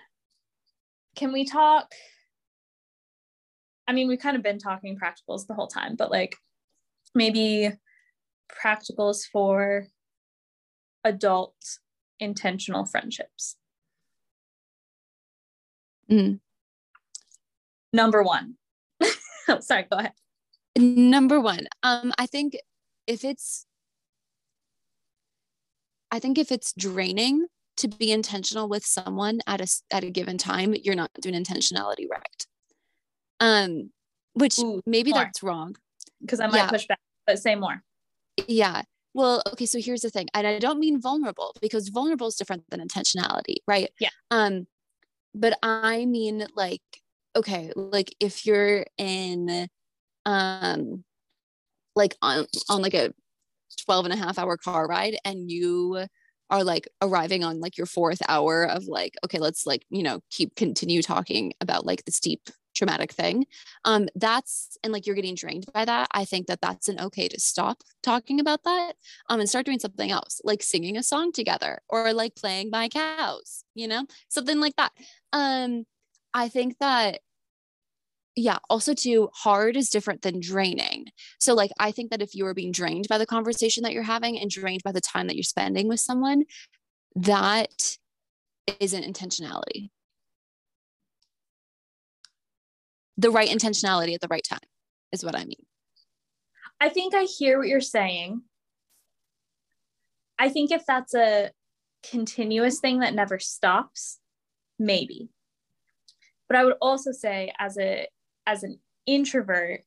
[1.15, 1.91] can we talk?
[3.88, 6.36] I mean, we've kind of been talking practicals the whole time, but like
[7.15, 7.71] maybe
[8.63, 9.88] practicals for
[11.04, 11.56] adult
[12.19, 13.56] intentional friendships.
[16.12, 16.39] Mm.
[17.93, 18.56] Number one.
[19.47, 20.13] oh, sorry, go ahead.
[20.78, 22.56] number one um i think
[23.08, 23.65] if it's
[26.12, 30.38] i think if it's draining to be intentional with someone at a at a given
[30.38, 32.45] time you're not doing intentionality right
[33.39, 33.91] um
[34.34, 35.23] which Ooh, maybe more.
[35.23, 35.76] that's wrong
[36.21, 36.69] Because I might Yeah.
[36.69, 37.84] push back, but say more.
[38.47, 42.36] yeah well okay so here's the thing and i don't mean vulnerable because vulnerable is
[42.36, 44.10] different than intentionality right Yeah.
[44.32, 44.67] um
[45.34, 46.82] but i mean like
[47.36, 49.67] okay like if you're in
[50.26, 51.04] um
[51.95, 53.12] like on on like a
[53.86, 56.06] 12 and a half hour car ride and you
[56.50, 60.19] are like arriving on like your fourth hour of like okay let's like you know
[60.30, 63.45] keep continue talking about like the steep traumatic thing.
[63.85, 67.27] Um that's and like you're getting drained by that i think that that's an okay
[67.27, 68.93] to stop talking about that
[69.29, 72.87] um and start doing something else like singing a song together or like playing my
[72.87, 74.91] cows you know something like that.
[75.33, 75.85] Um
[76.33, 77.19] i think that
[78.35, 81.05] yeah also too hard is different than draining.
[81.39, 84.03] So like i think that if you are being drained by the conversation that you're
[84.03, 86.43] having and drained by the time that you're spending with someone
[87.15, 87.97] that
[88.79, 89.89] isn't intentionality
[93.17, 94.60] the right intentionality at the right time
[95.12, 95.65] is what i mean
[96.80, 98.41] I think I hear what you're saying.
[100.39, 101.51] I think if that's a
[102.10, 104.19] continuous thing that never stops,
[104.77, 105.30] maybe.
[106.47, 108.08] But I would also say as a
[108.45, 109.82] as an introvert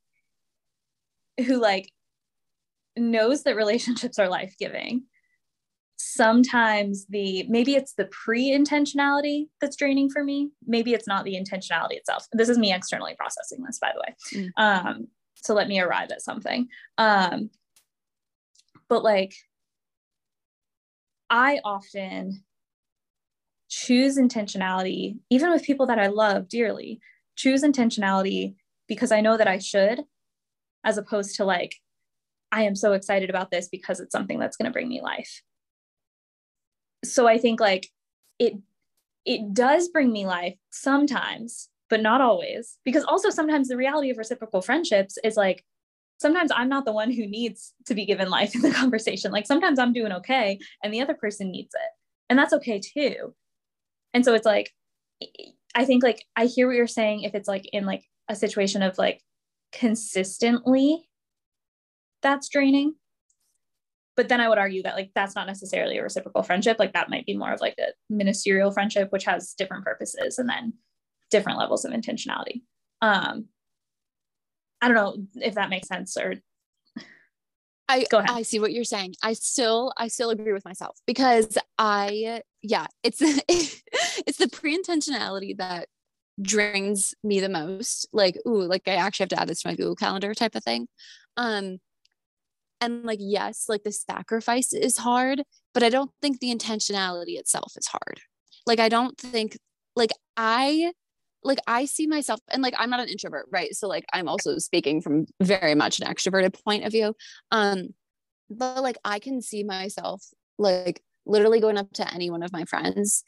[1.47, 1.91] who like
[2.97, 5.05] knows that relationships are life-giving,
[6.03, 10.51] sometimes the maybe it's the pre-intentionality that's draining for me.
[10.67, 12.27] Maybe it's not the intentionality itself.
[12.33, 14.15] This is me externally processing this, by the way.
[14.33, 14.51] Mm.
[14.57, 16.69] Um, so let me arrive at something.
[16.97, 17.51] Um,
[18.89, 19.35] but like,
[21.29, 22.45] I often
[23.69, 27.01] choose intentionality, even with people that I love dearly,
[27.37, 28.55] choose intentionality
[28.89, 30.01] because I know that I should,
[30.83, 31.77] as opposed to like,
[32.51, 35.43] I am so excited about this because it's something that's going to bring me life.
[37.05, 37.89] So I think like
[38.39, 38.55] it
[39.25, 42.79] it does bring me life sometimes, but not always.
[42.85, 45.65] Because also sometimes the reality of reciprocal friendships is like
[46.19, 49.33] sometimes I'm not the one who needs to be given life in the conversation.
[49.33, 51.91] Like sometimes I'm doing okay and the other person needs it.
[52.29, 53.35] And that's okay too.
[54.15, 54.71] And so it's like
[55.75, 58.83] I think like I hear what you're saying if it's like in like a situation
[58.83, 59.23] of like
[59.73, 61.09] consistently
[62.23, 62.95] that's draining.
[64.21, 66.77] But then I would argue that like that's not necessarily a reciprocal friendship.
[66.79, 70.47] Like that might be more of like a ministerial friendship, which has different purposes and
[70.47, 70.75] then
[71.31, 72.61] different levels of intentionality.
[73.01, 73.47] Um,
[74.83, 76.35] I don't know if that makes sense or
[77.89, 78.29] I Go ahead.
[78.29, 79.15] I see what you're saying.
[79.23, 85.89] I still I still agree with myself because I yeah, it's it's the pre-intentionality that
[86.43, 88.07] drains me the most.
[88.13, 90.63] Like, ooh, like I actually have to add this to my Google Calendar type of
[90.63, 90.89] thing.
[91.39, 91.79] Um
[92.81, 95.43] and like yes, like the sacrifice is hard,
[95.75, 98.21] but I don't think the intentionality itself is hard.
[98.67, 99.59] Like I don't think
[99.97, 100.93] like I
[101.43, 103.75] like I see myself and like I'm not an introvert, right?
[103.75, 107.15] So like I'm also speaking from very much an extroverted point of view.
[107.51, 107.89] Um
[108.51, 110.23] but like I can see myself
[110.59, 113.23] like literally going up to any one of my friends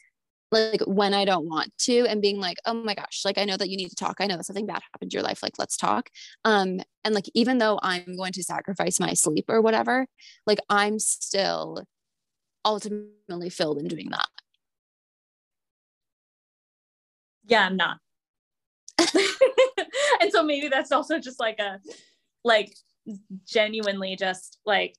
[0.53, 3.57] like when I don't want to and being like, oh my gosh, like I know
[3.57, 4.17] that you need to talk.
[4.19, 5.41] I know that something bad happened to your life.
[5.41, 6.09] Like, let's talk.
[6.45, 10.05] Um, and like even though I'm going to sacrifice my sleep or whatever,
[10.45, 11.83] like I'm still
[12.63, 14.27] ultimately filled in doing that.
[17.45, 17.97] Yeah, I'm not.
[20.21, 21.79] and so maybe that's also just like a
[22.43, 22.73] like
[23.45, 24.95] genuinely just like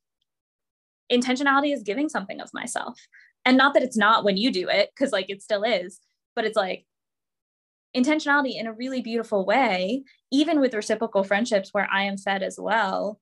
[1.11, 3.01] intentionality is giving something of myself
[3.45, 6.01] and not that it's not when you do it because like it still is
[6.35, 6.87] but it's like
[7.97, 10.03] intentionality in a really beautiful way
[10.33, 13.21] even with reciprocal friendships where i am fed as well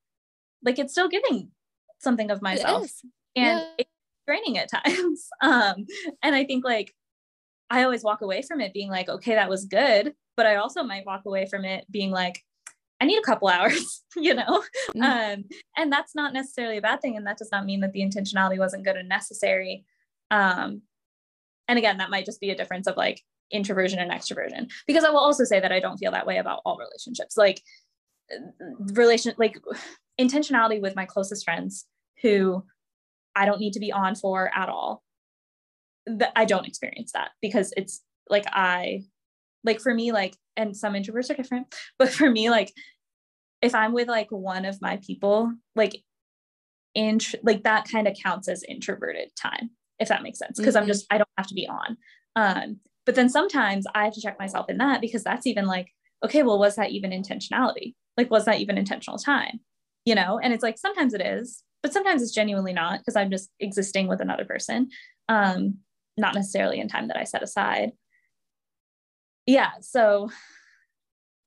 [0.64, 1.50] like it's still giving
[1.98, 2.90] something of myself
[3.36, 3.66] and yeah.
[3.78, 3.90] it's
[4.26, 5.86] draining at times um
[6.22, 6.92] and i think like
[7.70, 10.82] i always walk away from it being like okay that was good but i also
[10.82, 12.42] might walk away from it being like
[13.00, 14.62] I need a couple hours, you know?
[14.94, 15.02] Mm-hmm.
[15.02, 15.44] Um,
[15.76, 17.16] and that's not necessarily a bad thing.
[17.16, 19.84] And that does not mean that the intentionality wasn't good and necessary.
[20.32, 20.82] Um,
[21.68, 23.20] and again, that might just be a difference of like
[23.52, 26.60] introversion and extroversion, because I will also say that I don't feel that way about
[26.64, 27.36] all relationships.
[27.36, 27.62] Like
[28.94, 29.58] relation, like
[30.20, 31.86] intentionality with my closest friends
[32.22, 32.64] who
[33.36, 35.04] I don't need to be on for at all.
[36.06, 39.04] That I don't experience that because it's like I
[39.64, 42.72] like for me like and some introverts are different but for me like
[43.60, 46.02] if i'm with like one of my people like
[46.94, 49.70] in like that kind of counts as introverted time
[50.02, 50.82] if that makes sense because mm-hmm.
[50.82, 51.96] i'm just i don't have to be on.
[52.36, 55.88] Um but then sometimes i have to check myself in that because that's even like
[56.24, 57.94] okay well was that even intentionality?
[58.16, 59.60] Like was that even intentional time?
[60.04, 63.30] You know and it's like sometimes it is but sometimes it's genuinely not because i'm
[63.30, 64.88] just existing with another person
[65.28, 65.78] um
[66.16, 67.92] not necessarily in time that i set aside.
[69.46, 70.30] Yeah so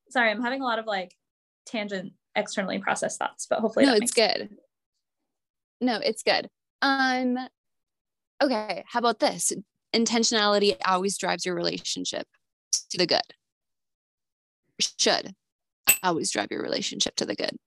[0.09, 1.13] sorry i'm having a lot of like
[1.65, 4.49] tangent externally processed thoughts but hopefully no it's good.
[5.81, 6.49] No it's good.
[6.81, 7.37] Um
[8.41, 9.51] okay how about this?
[9.93, 12.27] Intentionality always drives your relationship
[12.89, 13.21] to the good.
[14.79, 15.35] Should
[16.03, 17.57] always drive your relationship to the good.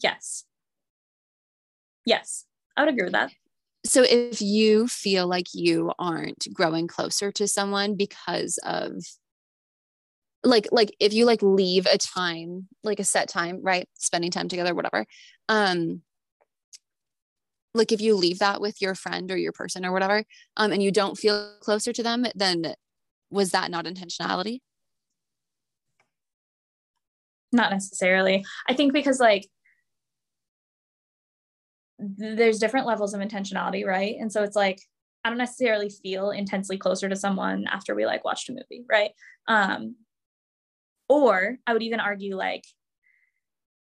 [0.00, 0.44] Yes.
[2.04, 3.30] Yes i would agree with that.
[3.84, 9.02] So if you feel like you aren't growing closer to someone because of
[10.44, 13.88] like like if you like leave a time like a set time right?
[13.98, 15.04] Spending time together whatever
[15.48, 16.02] um
[17.78, 20.24] like if you leave that with your friend or your person or whatever
[20.56, 22.74] um and you don't feel closer to them then
[23.30, 24.58] was that not intentionality
[27.52, 29.48] not necessarily i think because like
[31.98, 34.16] there's different levels of intentionality, right?
[34.18, 34.80] And so it's like
[35.24, 39.10] I don't necessarily feel intensely closer to someone after we like watched a movie, right?
[39.46, 39.96] Um
[41.08, 42.64] or I would even argue like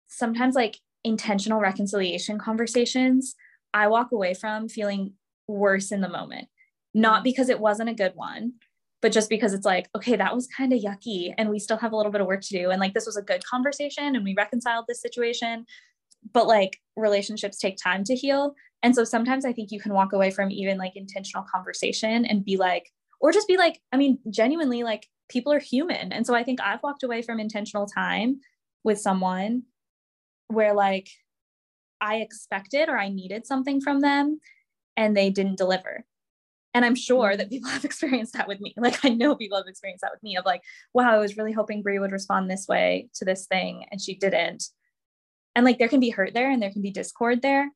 [0.09, 3.35] sometimes like intentional reconciliation conversations
[3.73, 5.15] I walk away from feeling
[5.49, 6.49] worse in the moment.
[6.95, 7.25] Not mm.
[7.25, 8.55] because it wasn't a good one,
[9.01, 11.93] but just because it's like, okay, that was kind of yucky and we still have
[11.93, 12.71] a little bit of work to do.
[12.71, 15.67] And like, this was a good conversation and we reconciled this situation
[16.33, 20.13] but like relationships take time to heal and so sometimes i think you can walk
[20.13, 24.19] away from even like intentional conversation and be like or just be like i mean
[24.31, 28.41] genuinely like people are human and so i think i've walked away from intentional time
[28.85, 29.63] with someone
[30.49, 31.09] where like
[32.01, 34.41] i expected or i needed something from them
[34.97, 36.05] and they didn't deliver.
[36.75, 37.39] And i'm sure mm-hmm.
[37.39, 38.75] that people have experienced that with me.
[38.77, 40.63] Like i know people have experienced that with me of like
[40.95, 44.15] wow i was really hoping brie would respond this way to this thing and she
[44.15, 44.65] didn't.
[45.57, 47.71] And like there can be hurt there and there can be discord there.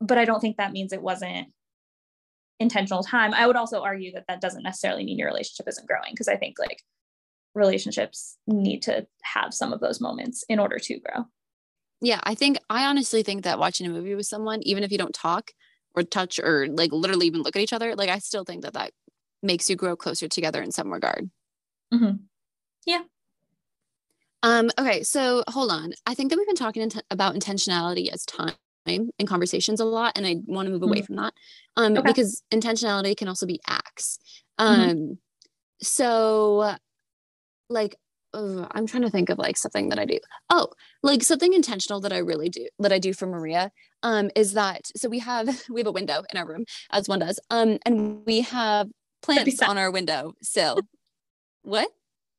[0.00, 1.48] But i don't think that means it wasn't
[2.60, 3.32] intentional time.
[3.32, 6.36] I would also argue that that doesn't necessarily mean your relationship isn't growing because i
[6.36, 6.82] think like
[7.54, 11.24] relationships need to have some of those moments in order to grow
[12.00, 14.98] yeah i think i honestly think that watching a movie with someone even if you
[14.98, 15.50] don't talk
[15.94, 18.74] or touch or like literally even look at each other like i still think that
[18.74, 18.92] that
[19.42, 21.30] makes you grow closer together in some regard
[21.92, 22.16] mm-hmm.
[22.86, 23.02] yeah
[24.42, 25.92] um, okay, so hold on.
[26.06, 28.54] I think that we've been talking int- about intentionality as time
[28.86, 31.06] in conversations a lot, and I want to move away mm-hmm.
[31.06, 31.34] from that
[31.76, 32.06] um, okay.
[32.06, 34.18] because intentionality can also be acts.
[34.58, 34.80] Mm-hmm.
[34.80, 35.12] Um, mm-hmm.
[35.82, 36.74] So,
[37.68, 37.96] like,
[38.32, 40.18] uh, I'm trying to think of like something that I do.
[40.50, 40.68] Oh,
[41.02, 43.70] like something intentional that I really do that I do for Maria
[44.02, 47.20] um, is that so we have we have a window in our room as one
[47.20, 48.88] does, um, and we have
[49.22, 50.80] plants on our window sill.
[51.62, 51.88] what?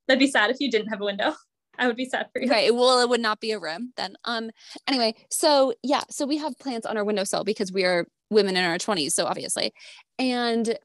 [0.07, 1.33] That'd be sad if you didn't have a window.
[1.77, 2.49] I would be sad for you.
[2.49, 2.73] Right.
[2.73, 4.15] Well, it would not be a room then.
[4.25, 4.51] Um.
[4.87, 8.63] Anyway, so yeah, so we have plants on our windowsill because we are women in
[8.63, 9.73] our twenties, so obviously,
[10.19, 10.77] and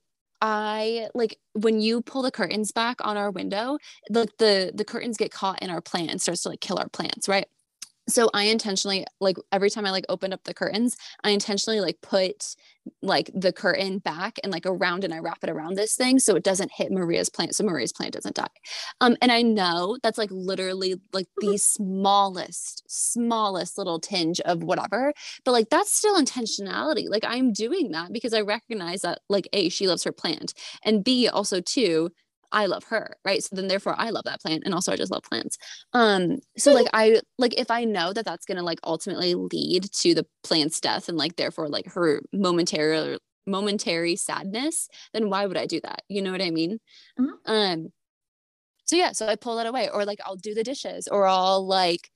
[0.43, 3.79] I like when you pull the curtains back on our window,
[4.11, 6.89] like the the curtains get caught in our plant and starts to like kill our
[6.89, 7.47] plants, right?
[8.09, 12.01] So i intentionally like every time i like opened up the curtains i intentionally like
[12.03, 12.55] put
[13.03, 16.37] like the curtain back and like around and i wrap it around this thing so
[16.37, 18.47] it doesn't hit maria's plant so maria's plant doesn't die.
[19.01, 25.13] Um and i know that's like literally like the smallest smallest little tinge of whatever
[25.45, 27.09] but like that's still intentionality.
[27.09, 30.55] Like i'm doing that because i recognize that like a she loves her plant
[30.85, 32.11] and b also too
[32.53, 33.43] I love her, right?
[33.43, 35.59] So then therefore I love that plant and also I just love plants.
[35.93, 39.85] Um so like I like if I know that that's going to like ultimately lead
[40.01, 45.57] to the plant's death and like therefore like her momentary momentary sadness, then why would
[45.57, 46.03] I do that?
[46.09, 46.79] You know what I mean?
[47.19, 47.51] Mm-hmm.
[47.51, 47.93] Um
[48.85, 51.67] so yeah, so I pull that away or like I'll do the dishes or I'll
[51.67, 52.11] like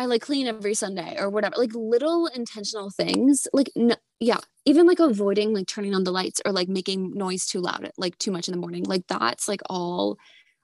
[0.00, 1.56] I like clean every Sunday or whatever.
[1.58, 3.46] Like little intentional things.
[3.52, 7.44] Like no, yeah, even like avoiding like turning on the lights or like making noise
[7.44, 8.84] too loud, like too much in the morning.
[8.84, 10.16] Like that's like all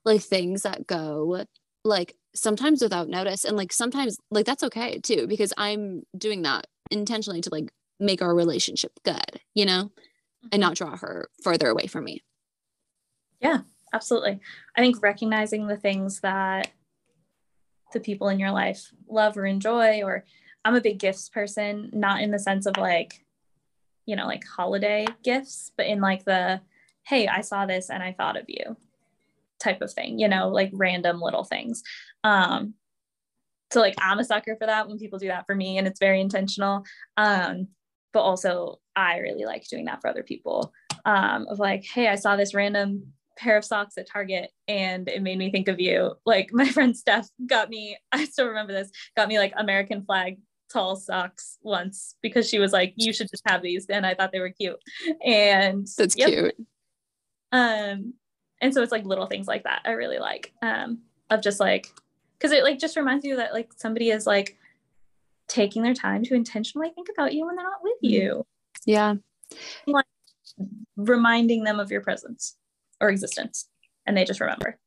[0.07, 1.45] like things that go
[1.84, 6.66] like sometimes without notice and like sometimes like that's okay too because I'm doing that
[6.91, 7.70] intentionally to like
[8.01, 10.49] make our relationship good, you know, mm-hmm.
[10.53, 12.22] and not draw her further away from me.
[13.43, 13.59] Yeah,
[13.93, 14.41] absolutely.
[14.74, 16.70] I think recognizing the things that
[17.97, 20.24] the people in your life love or enjoy or
[20.64, 23.24] I'm a big gifts person, not in the sense of like
[24.07, 26.61] you know, like holiday gifts, but in like the,
[27.03, 28.76] hey, I saw this and I thought of you
[29.59, 31.82] type of thing, you know, like random little things.
[32.24, 32.74] Um,
[33.72, 35.99] so like I'm a sucker for that when people do that for me and it's
[35.99, 36.84] very intentional.
[37.16, 37.68] Um,
[38.12, 40.72] but also I really like doing that for other people.
[41.05, 45.22] Um, of like, hey, I saw this random pair of socks at Target and it
[45.22, 46.14] made me think of you.
[46.24, 50.39] Like my friend Steph got me, I still remember this, got me like American flag
[50.72, 54.32] tall socks once because she was like, "You should just have these," and I thought
[54.32, 54.80] they were cute.
[55.24, 56.28] And that's yep.
[56.28, 56.55] cute.
[57.53, 58.14] Um,
[58.61, 60.53] and so it's like little things like that I really like.
[60.62, 61.89] Um, of just like,
[62.39, 64.57] because it like just reminds you that like somebody is like
[65.49, 68.45] taking their time to intentionally think about you when they're not with you.
[68.84, 69.14] Yeah.
[69.87, 70.07] Like
[70.97, 72.57] reminding them of your presence
[73.01, 73.68] or existence,
[74.07, 74.78] and they just remember.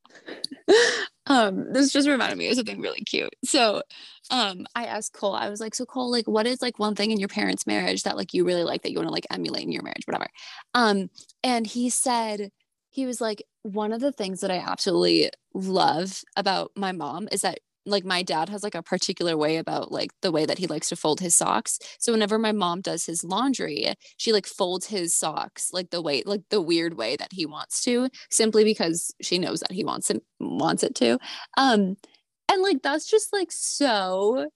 [1.28, 3.34] um this just reminded me of something really cute.
[3.46, 3.84] So
[4.32, 7.10] um i asked cole i was like so cole like what is like one thing
[7.12, 9.64] in your parents marriage that like you really like that you want to like emulate
[9.64, 10.06] in your marriage?
[10.06, 10.28] Whatever.
[10.74, 11.10] Um
[11.44, 12.52] and he said
[12.90, 17.42] he was like one of the things that i absolutely love about my mom is
[17.42, 20.68] that like my dad has like a particular way about like the way that he
[20.68, 21.80] likes to fold his socks.
[22.00, 26.24] So whenever my mom does his laundry, she like folds his socks like the way
[26.26, 30.10] like the weird way that he wants to simply because she knows that he wants
[30.10, 31.20] it wants it to.
[31.58, 31.96] Um
[32.52, 34.50] and like that's just like so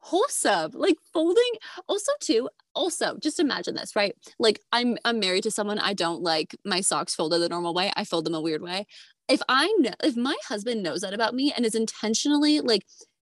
[0.00, 1.52] wholesome like folding
[1.88, 6.22] also too also just imagine this right like i'm i'm married to someone i don't
[6.22, 8.86] like my socks folded the normal way i fold them a weird way
[9.28, 12.86] if I know if my husband knows that about me and is intentionally like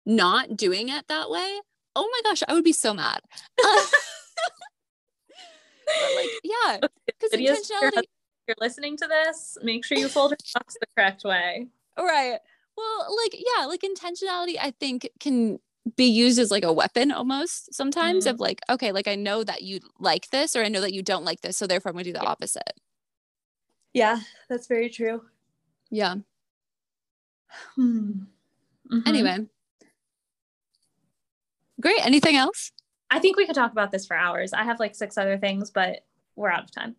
[0.04, 1.60] not doing it that way,
[1.96, 3.20] oh my gosh, I would be so mad.
[5.88, 8.02] Uh, like, yeah, because intentionality.
[8.46, 11.66] You're listening to this, make sure you fold your socks the correct way.
[11.98, 12.38] Right.
[12.76, 15.58] Well, like, yeah, like intentionality, I think can
[15.96, 18.34] be used as like a weapon almost sometimes mm-hmm.
[18.34, 21.02] of like, okay, like I know that you like this or I know that you
[21.02, 21.56] don't like this.
[21.56, 22.74] So therefore I'm gonna do the opposite.
[23.92, 25.22] Yeah, that's very true.
[25.90, 26.16] Yeah.
[27.74, 28.10] Hmm.
[28.90, 29.08] Mm-hmm.
[29.08, 29.46] Anyway.
[31.80, 32.04] Great.
[32.04, 32.72] Anything else?
[33.10, 34.52] I think we could talk about this for hours.
[34.52, 36.04] I have like six other things, but
[36.36, 36.96] we're out of time.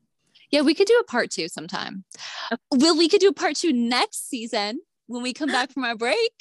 [0.52, 2.04] Yeah, we could do a part two sometime.
[2.52, 2.62] Okay.
[2.72, 5.96] Well, we could do a part two next season when we come back from our
[5.96, 6.32] break.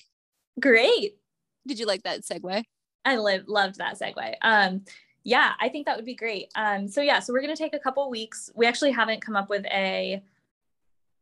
[0.59, 1.18] Great.
[1.66, 2.64] Did you like that segue?
[3.05, 4.34] I live, loved that segue.
[4.42, 4.84] Um,
[5.24, 6.51] yeah, I think that would be great.
[6.55, 8.51] Um, so yeah, so we're gonna take a couple weeks.
[8.55, 10.22] We actually haven't come up with a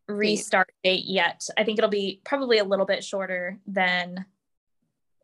[0.09, 1.49] restart date yet.
[1.57, 4.25] I think it'll be probably a little bit shorter than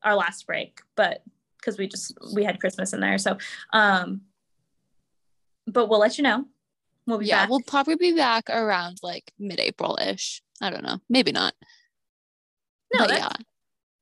[0.03, 1.23] our last break, but
[1.59, 3.19] because we just we had Christmas in there.
[3.19, 3.39] So
[3.73, 4.23] um
[5.67, 6.47] but we'll let you know.
[7.07, 7.51] We'll be yeah, back.
[7.51, 10.43] we'll probably be back around like mid-April ish.
[10.61, 10.99] I don't know.
[11.09, 11.55] Maybe not.
[12.95, 13.29] No, yeah.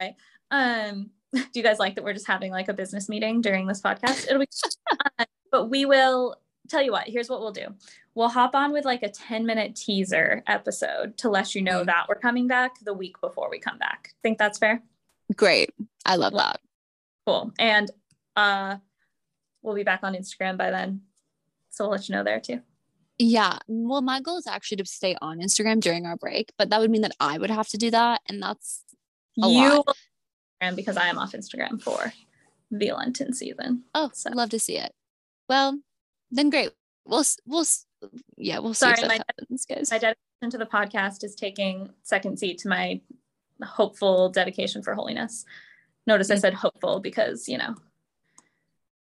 [0.00, 0.16] Okay.
[0.50, 3.82] Um do you guys like that we're just having like a business meeting during this
[3.82, 4.26] podcast?
[4.26, 4.48] It'll be
[5.18, 6.36] uh, but we will
[6.70, 7.66] tell you what, here's what we'll do.
[8.14, 11.86] We'll hop on with like a 10 minute teaser episode to let you know mm.
[11.86, 14.14] that we're coming back the week before we come back.
[14.22, 14.82] Think that's fair?
[15.36, 15.70] Great.
[16.04, 16.60] I love that.
[17.26, 17.52] Cool.
[17.58, 17.90] And
[18.36, 18.76] uh
[19.62, 21.02] we'll be back on Instagram by then.
[21.70, 22.60] So we'll let you know there too.
[23.18, 23.58] Yeah.
[23.68, 26.90] Well, my goal is actually to stay on Instagram during our break, but that would
[26.90, 28.22] mean that I would have to do that.
[28.28, 28.82] And that's
[29.42, 30.74] a you lot.
[30.74, 32.12] because I am off Instagram for
[32.70, 33.84] the Lenten season.
[33.94, 34.30] Oh, so.
[34.30, 34.92] I'd love to see it.
[35.48, 35.78] Well,
[36.30, 36.70] then great.
[37.04, 37.64] We'll we'll
[38.36, 39.02] yeah we'll Sorry, see.
[39.02, 39.90] Sorry, my happens, guys.
[39.90, 43.00] my dedication to the podcast is taking second seat to my
[43.64, 45.44] hopeful dedication for holiness.
[46.06, 47.74] Notice I said hopeful because, you know,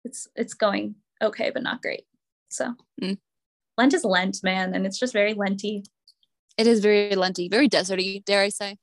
[0.03, 2.05] it's it's going okay, but not great.
[2.49, 3.17] So mm.
[3.77, 5.83] Lent is Lent, man, and it's just very Lenty.
[6.57, 8.77] It is very Lenty, very deserty, dare I say.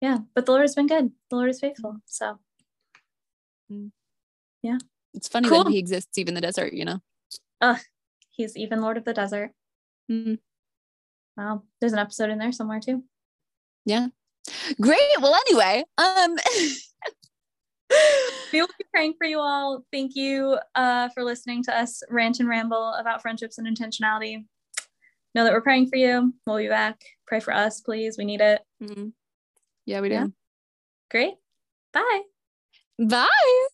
[0.00, 1.12] Yeah, but the Lord has been good.
[1.30, 1.96] The Lord is faithful.
[2.06, 2.38] So
[3.70, 3.90] mm.
[4.62, 4.78] yeah.
[5.14, 5.64] It's funny cool.
[5.64, 7.00] that he exists even in the desert, you know.
[7.62, 7.80] Ugh,
[8.30, 9.52] he's even Lord of the Desert.
[10.10, 10.38] Mm.
[11.36, 11.62] Wow.
[11.80, 13.04] There's an episode in there somewhere too.
[13.86, 14.08] Yeah.
[14.80, 15.00] Great.
[15.20, 16.36] Well, anyway, um
[18.52, 19.84] we will be praying for you all.
[19.92, 24.44] Thank you uh, for listening to us rant and ramble about friendships and intentionality.
[25.34, 26.34] Know that we're praying for you.
[26.46, 27.00] We'll be back.
[27.26, 28.18] Pray for us, please.
[28.18, 28.60] We need it.
[28.82, 29.08] Mm-hmm.
[29.86, 30.14] Yeah, we do.
[30.14, 30.26] Yeah.
[31.10, 31.34] Great.
[31.92, 32.22] Bye.
[32.98, 33.68] Bye.